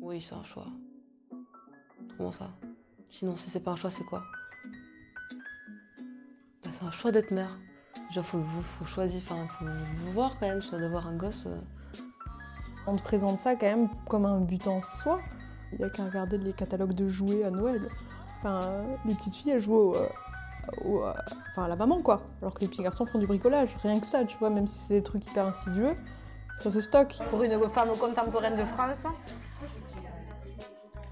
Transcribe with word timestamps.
Oui, 0.00 0.20
c'est 0.20 0.34
un 0.34 0.44
choix. 0.44 0.66
Comment 2.16 2.32
ça? 2.32 2.48
Sinon, 3.10 3.36
si 3.36 3.50
c'est 3.50 3.60
pas 3.60 3.72
un 3.72 3.76
choix, 3.76 3.90
c'est 3.90 4.04
quoi? 4.04 4.22
Bah, 6.64 6.70
C'est 6.72 6.84
un 6.84 6.90
choix 6.90 7.12
d'être 7.12 7.30
mère. 7.30 7.58
Genre, 8.10 8.24
faut, 8.24 8.40
faut 8.40 8.84
choisir, 8.84 9.20
enfin, 9.24 9.46
faut 9.48 9.66
voir 10.12 10.38
quand 10.38 10.46
même, 10.46 10.60
d'avoir 10.72 11.06
un 11.06 11.16
gosse. 11.16 11.46
euh. 11.46 11.58
On 12.86 12.96
te 12.96 13.02
présente 13.02 13.38
ça 13.38 13.54
quand 13.54 13.66
même 13.66 13.88
comme 14.08 14.24
un 14.24 14.40
but 14.40 14.66
en 14.66 14.80
soi. 14.82 15.20
Il 15.72 15.80
y 15.80 15.84
a 15.84 15.90
qu'à 15.90 16.04
regarder 16.04 16.38
les 16.38 16.54
catalogues 16.54 16.94
de 16.94 17.08
jouets 17.08 17.44
à 17.44 17.50
Noël. 17.50 17.88
Enfin, 18.38 18.60
les 19.04 19.14
petites 19.14 19.34
filles, 19.34 19.50
elles 19.50 19.60
jouent 19.60 19.74
au, 19.74 19.96
euh, 19.96 20.08
au, 20.84 21.02
euh, 21.04 21.12
enfin, 21.50 21.64
à 21.64 21.68
la 21.68 21.76
maman, 21.76 22.00
quoi. 22.00 22.22
Alors 22.40 22.54
que 22.54 22.60
les 22.60 22.68
petits 22.68 22.82
garçons 22.82 23.04
font 23.04 23.18
du 23.18 23.26
bricolage. 23.26 23.76
Rien 23.82 24.00
que 24.00 24.06
ça, 24.06 24.24
tu 24.24 24.38
vois, 24.38 24.48
même 24.48 24.66
si 24.66 24.78
c'est 24.78 24.94
des 24.94 25.02
trucs 25.02 25.26
hyper 25.30 25.46
insidieux, 25.46 25.92
ça 26.60 26.70
se 26.70 26.80
stocke. 26.80 27.18
Pour 27.28 27.42
une 27.42 27.58
femme 27.68 27.90
contemporaine 27.98 28.56
de 28.56 28.64
France, 28.64 29.06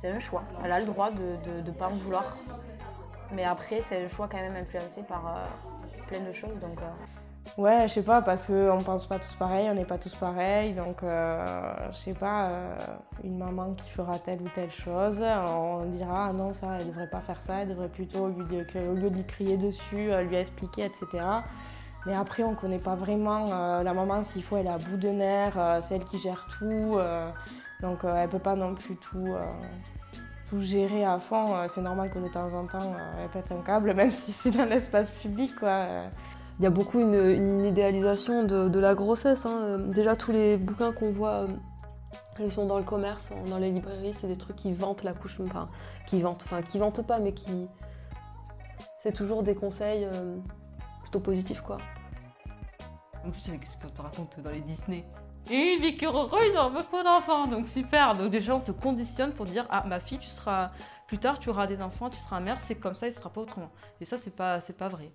c'est 0.00 0.10
un 0.10 0.18
choix. 0.18 0.44
Elle 0.62 0.72
a 0.72 0.80
le 0.80 0.86
droit 0.86 1.10
de 1.10 1.60
ne 1.64 1.70
pas 1.70 1.86
en 1.86 1.90
vouloir. 1.90 2.36
Mais 3.32 3.44
après, 3.44 3.80
c'est 3.80 4.04
un 4.04 4.08
choix 4.08 4.28
quand 4.30 4.40
même 4.40 4.56
influencé 4.56 5.02
par 5.02 5.26
euh, 5.26 5.44
plein 6.08 6.20
de 6.20 6.32
choses. 6.32 6.58
Donc, 6.60 6.80
euh, 6.80 6.90
Ouais, 7.58 7.86
je 7.86 7.94
sais 7.94 8.02
pas, 8.02 8.22
parce 8.22 8.46
qu'on 8.46 8.78
pense 8.84 9.06
pas 9.06 9.18
tous 9.18 9.34
pareil, 9.34 9.68
on 9.70 9.74
n'est 9.74 9.84
pas 9.84 9.98
tous 9.98 10.14
pareils, 10.14 10.72
donc 10.72 11.02
euh, 11.02 11.44
je 11.92 11.98
sais 11.98 12.14
pas, 12.14 12.48
euh, 12.48 12.76
une 13.22 13.36
maman 13.36 13.74
qui 13.74 13.88
fera 13.90 14.18
telle 14.18 14.40
ou 14.40 14.48
telle 14.48 14.72
chose, 14.72 15.22
on 15.22 15.84
dira 15.84 16.28
ah 16.30 16.32
non, 16.32 16.52
ça, 16.54 16.78
elle 16.80 16.86
devrait 16.86 17.10
pas 17.10 17.20
faire 17.20 17.40
ça, 17.42 17.60
elle 17.60 17.68
devrait 17.68 17.90
plutôt, 17.90 18.28
lui 18.28 18.42
au 18.42 18.94
lieu 18.94 19.10
de 19.10 19.16
lui 19.16 19.26
crier 19.26 19.56
dessus, 19.56 20.10
lui 20.26 20.36
expliquer, 20.36 20.86
etc. 20.86 21.22
Mais 22.06 22.16
après, 22.16 22.42
on 22.42 22.54
connaît 22.54 22.78
pas 22.78 22.96
vraiment 22.96 23.44
la 23.82 23.92
maman, 23.94 24.24
s'il 24.24 24.42
faut, 24.42 24.56
elle 24.56 24.66
est 24.66 24.70
à 24.70 24.78
bout 24.78 24.96
de 24.96 25.10
nerfs, 25.10 25.58
euh, 25.58 25.80
c'est 25.82 25.96
elle 25.96 26.04
qui 26.06 26.18
gère 26.18 26.46
tout, 26.58 26.98
donc 27.84 28.04
euh, 28.04 28.14
elle 28.16 28.28
peut 28.28 28.38
pas 28.38 28.56
non 28.56 28.74
plus 28.74 28.96
tout. 28.96 29.26
euh, 29.28 29.44
tout 30.50 30.60
gérer 30.60 31.04
à 31.04 31.18
fond, 31.18 31.46
Euh, 31.54 31.66
c'est 31.72 31.80
normal 31.82 32.10
que 32.10 32.18
de 32.18 32.28
temps 32.28 32.52
en 32.52 32.66
temps 32.66 32.92
elle 33.18 33.28
pète 33.30 33.50
un 33.52 33.62
câble, 33.62 33.94
même 34.00 34.10
si 34.10 34.32
c'est 34.32 34.50
dans 34.50 34.64
l'espace 34.64 35.10
public 35.10 35.54
quoi. 35.56 35.86
Il 36.60 36.62
y 36.62 36.66
a 36.66 36.70
beaucoup 36.70 37.00
une, 37.00 37.14
une 37.14 37.64
idéalisation 37.64 38.44
de, 38.44 38.78
la 38.78 38.94
grossesse. 38.94 39.44
hein. 39.44 39.78
Déjà, 39.92 40.14
tous 40.14 40.30
les 40.30 40.56
bouquins 40.56 40.92
qu'on 40.92 41.10
voit, 41.10 41.46
ils 42.38 42.52
sont 42.52 42.66
dans 42.66 42.76
le 42.78 42.84
commerce, 42.84 43.32
dans 43.50 43.58
les 43.58 43.72
librairies, 43.72 44.14
c'est 44.14 44.28
des 44.28 44.36
trucs 44.36 44.54
qui 44.54 44.72
vantent 44.72 45.02
l'accouchement. 45.02 45.46
Enfin, 45.48 45.68
qui 46.06 46.20
vantent, 46.22 46.44
enfin, 46.44 46.62
qui 46.62 46.78
vantent 46.78 47.04
pas, 47.04 47.18
mais 47.18 47.32
qui. 47.32 47.66
C'est 49.02 49.12
toujours 49.12 49.42
des 49.42 49.56
conseils 49.56 50.06
plutôt 51.02 51.18
positifs, 51.20 51.60
quoi. 51.60 51.78
En 53.26 53.30
plus, 53.30 53.40
c'est 53.40 53.64
ce 53.64 53.78
qu'on 53.78 53.88
te 53.88 54.02
raconte 54.02 54.38
dans 54.40 54.50
les 54.50 54.60
Disney. 54.60 55.04
Et 55.50 55.74
ils 55.74 55.80
vécurent 55.80 56.16
heureux, 56.16 56.40
ils 56.50 56.58
ont 56.58 56.70
beaucoup 56.70 57.02
d'enfants, 57.02 57.46
donc 57.46 57.68
super. 57.68 58.14
Donc 58.16 58.30
déjà, 58.30 58.54
on 58.54 58.60
te 58.60 58.72
conditionne 58.72 59.32
pour 59.32 59.46
dire 59.46 59.66
ah 59.70 59.84
ma 59.86 60.00
fille, 60.00 60.18
tu 60.18 60.28
seras 60.28 60.70
plus 61.06 61.18
tard, 61.18 61.38
tu 61.38 61.48
auras 61.50 61.66
des 61.66 61.82
enfants, 61.82 62.10
tu 62.10 62.18
seras 62.18 62.40
mère, 62.40 62.60
c'est 62.60 62.74
comme 62.74 62.94
ça, 62.94 63.06
il 63.06 63.12
sera 63.12 63.30
pas 63.30 63.40
autrement. 63.40 63.70
Et 64.00 64.04
ça, 64.04 64.18
c'est 64.18 64.34
pas, 64.34 64.60
c'est 64.60 64.76
pas 64.76 64.88
vrai. 64.88 65.10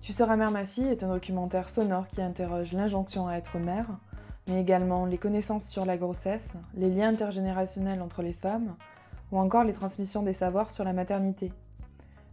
Tu 0.00 0.12
seras 0.12 0.36
mère 0.36 0.50
ma 0.50 0.64
fille 0.64 0.86
est 0.86 1.02
un 1.02 1.12
documentaire 1.12 1.68
sonore 1.68 2.08
qui 2.08 2.22
interroge 2.22 2.72
l'injonction 2.72 3.28
à 3.28 3.34
être 3.34 3.58
mère, 3.58 3.86
mais 4.48 4.60
également 4.60 5.04
les 5.04 5.18
connaissances 5.18 5.68
sur 5.68 5.84
la 5.84 5.96
grossesse, 5.96 6.54
les 6.74 6.90
liens 6.90 7.10
intergénérationnels 7.10 8.00
entre 8.00 8.22
les 8.22 8.32
femmes, 8.32 8.74
ou 9.32 9.38
encore 9.38 9.64
les 9.64 9.74
transmissions 9.74 10.22
des 10.22 10.32
savoirs 10.32 10.70
sur 10.70 10.84
la 10.84 10.92
maternité. 10.92 11.52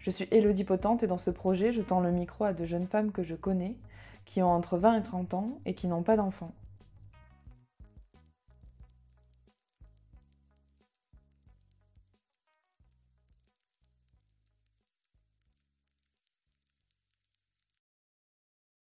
Je 0.06 0.12
suis 0.12 0.28
Elodie 0.30 0.66
Potente 0.66 1.02
et 1.02 1.08
dans 1.08 1.18
ce 1.18 1.32
projet, 1.32 1.72
je 1.72 1.82
tends 1.82 2.00
le 2.00 2.12
micro 2.12 2.44
à 2.44 2.54
de 2.54 2.64
jeunes 2.64 2.86
femmes 2.86 3.12
que 3.12 3.24
je 3.24 3.34
connais, 3.34 3.76
qui 4.24 4.44
ont 4.44 4.52
entre 4.52 4.78
20 4.78 5.00
et 5.00 5.02
30 5.02 5.34
ans 5.34 5.58
et 5.66 5.74
qui 5.74 5.88
n'ont 5.88 6.04
pas 6.04 6.16
d'enfants. 6.16 6.54